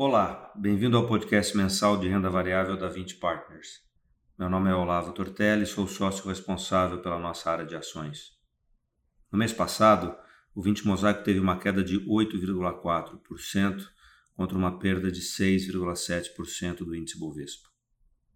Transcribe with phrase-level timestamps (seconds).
[0.00, 3.82] Olá, bem-vindo ao podcast mensal de renda variável da 20 Partners.
[4.38, 8.30] Meu nome é Olavo Tortelli, sou sócio responsável pela nossa área de ações.
[9.28, 10.16] No mês passado,
[10.54, 13.88] o 20 Mosaico teve uma queda de 8,4%
[14.36, 17.68] contra uma perda de 6,7% do índice Bovespa.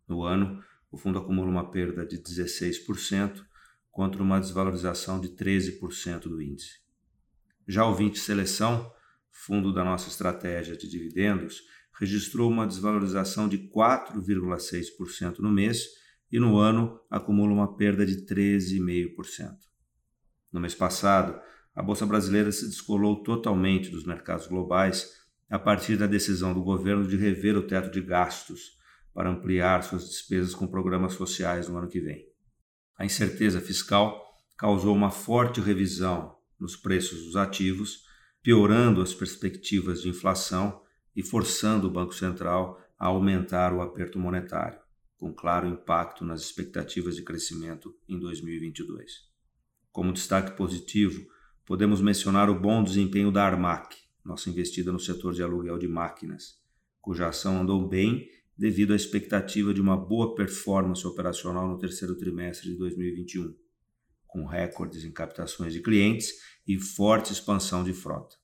[0.09, 0.61] No ano,
[0.91, 3.41] o fundo acumula uma perda de 16%
[3.89, 6.81] contra uma desvalorização de 13% do índice.
[7.69, 8.93] Já o 20 Seleção
[9.33, 11.63] fundo da nossa estratégia de dividendos,
[11.99, 15.87] registrou uma desvalorização de 4,6% no mês
[16.31, 19.57] e no ano acumula uma perda de 13,5%.
[20.53, 21.41] No mês passado,
[21.75, 25.11] a Bolsa Brasileira se descolou totalmente dos mercados globais
[25.49, 28.79] a partir da decisão do governo de rever o teto de gastos
[29.15, 32.27] para ampliar suas despesas com programas sociais no ano que vem.
[32.99, 34.23] A incerteza fiscal
[34.57, 38.05] causou uma forte revisão nos preços dos ativos
[38.43, 40.83] piorando as perspectivas de inflação
[41.15, 44.81] e forçando o Banco Central a aumentar o aperto monetário,
[45.17, 49.31] com claro impacto nas expectativas de crescimento em 2022.
[49.93, 51.25] Como destaque positivo,
[51.65, 56.61] podemos mencionar o bom desempenho da Armac, nossa investida no setor de aluguel de máquinas,
[57.01, 62.71] cuja ação andou bem devido à expectativa de uma boa performance operacional no terceiro trimestre
[62.71, 63.62] de 2021
[64.33, 66.31] com recordes em captações de clientes
[66.67, 68.37] e forte expansão de frota.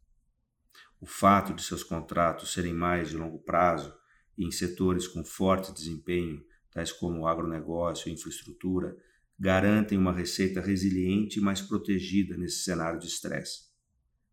[1.00, 3.94] O fato de seus contratos serem mais de longo prazo
[4.36, 8.96] e em setores com forte desempenho, tais como agronegócio e infraestrutura,
[9.38, 13.68] garantem uma receita resiliente e mais protegida nesse cenário de estresse.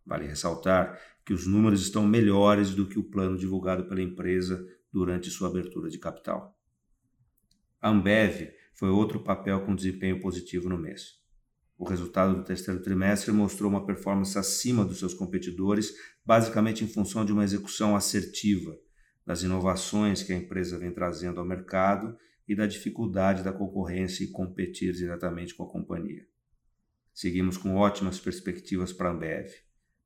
[0.05, 5.29] Vale ressaltar que os números estão melhores do que o plano divulgado pela empresa durante
[5.29, 6.59] sua abertura de capital.
[7.81, 11.23] A Ambev foi outro papel com desempenho positivo no mês.
[11.77, 15.93] O resultado do terceiro trimestre mostrou uma performance acima dos seus competidores,
[16.25, 18.77] basicamente em função de uma execução assertiva
[19.25, 22.17] das inovações que a empresa vem trazendo ao mercado
[22.47, 26.25] e da dificuldade da concorrência e competir diretamente com a companhia.
[27.13, 29.49] Seguimos com ótimas perspectivas para a Ambev,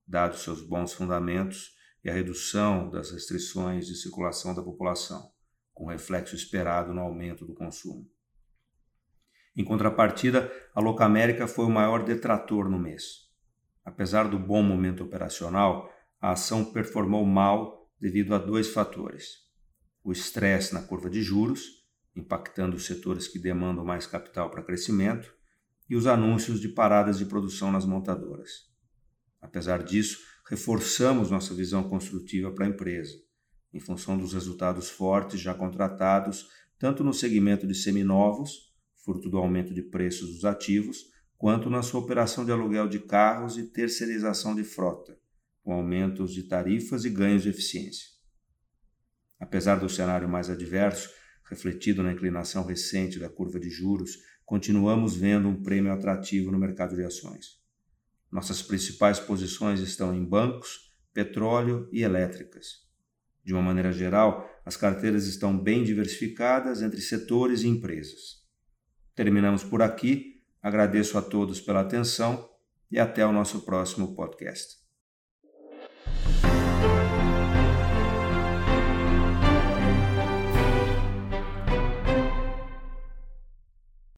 [0.07, 5.31] dados seus bons fundamentos e a redução das restrições de circulação da população,
[5.73, 8.09] com reflexo esperado no aumento do consumo.
[9.59, 13.27] Em contrapartida, a Locamérica foi o maior detrator no mês.
[13.83, 19.49] Apesar do bom momento operacional, a ação performou mal devido a dois fatores:
[20.01, 25.29] o estresse na curva de juros, impactando os setores que demandam mais capital para crescimento,
[25.89, 28.69] e os anúncios de paradas de produção nas montadoras.
[29.41, 30.19] Apesar disso,
[30.49, 33.13] reforçamos nossa visão construtiva para a empresa,
[33.73, 38.68] em função dos resultados fortes já contratados, tanto no segmento de seminovos
[39.03, 41.05] fruto do aumento de preços dos ativos,
[41.37, 45.17] quanto na sua operação de aluguel de carros e terceirização de frota,
[45.63, 48.07] com aumentos de tarifas e ganhos de eficiência.
[49.39, 51.09] Apesar do cenário mais adverso,
[51.49, 56.95] refletido na inclinação recente da curva de juros, continuamos vendo um prêmio atrativo no mercado
[56.95, 57.59] de ações.
[58.31, 62.87] Nossas principais posições estão em bancos, petróleo e elétricas.
[63.43, 68.38] De uma maneira geral, as carteiras estão bem diversificadas entre setores e empresas.
[69.19, 70.41] Terminamos por aqui.
[70.63, 72.49] Agradeço a todos pela atenção
[72.89, 74.78] e até o nosso próximo podcast.